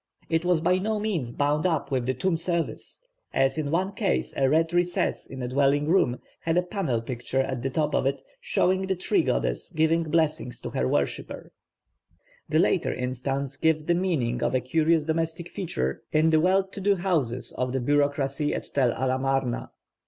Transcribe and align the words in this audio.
It 0.31 0.43
was 0.43 0.61
by 0.61 0.79
no 0.79 0.97
means 0.99 1.31
bound 1.31 1.67
up 1.67 1.91
with 1.91 2.07
the 2.07 2.15
tomb 2.15 2.35
service, 2.35 2.99
as 3.35 3.59
in 3.59 3.69
one 3.69 3.91
case 3.91 4.33
a 4.35 4.49
red 4.49 4.73
recess 4.73 5.27
in 5.27 5.43
a 5.43 5.47
dwelling 5.47 5.87
room 5.87 6.17
had 6.39 6.57
a 6.57 6.63
panel 6.63 7.01
picture 7.03 7.39
at 7.43 7.61
the 7.61 7.69
top 7.69 7.93
of 7.93 8.07
it 8.07 8.23
showing 8.39 8.87
the 8.87 8.95
tree 8.95 9.21
goddess 9.21 9.69
giving 9.71 10.01
blessings 10.01 10.59
to 10.61 10.71
her 10.71 10.87
worshipper 10.87 11.51
(Ramesseum, 11.51 12.49
xx). 12.49 12.49
The 12.49 12.57
latter 12.59 12.93
instance 12.95 13.57
gives 13.57 13.85
the 13.85 13.93
meaning 13.93 14.41
of 14.41 14.55
a 14.55 14.59
curious 14.59 15.03
domestic 15.03 15.51
feature 15.51 16.01
in 16.11 16.31
the 16.31 16.39
well 16.39 16.63
to 16.63 16.81
do 16.81 16.95
houses 16.95 17.51
of 17.55 17.71
the 17.71 17.79
bureaucracy 17.79 18.55
at 18.55 18.65
Tell 18.73 18.93
el 18.93 19.11
Amarna. 19.11 19.69